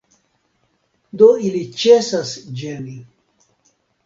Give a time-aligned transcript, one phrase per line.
[1.21, 2.97] Do ili ĉesas ĝeni.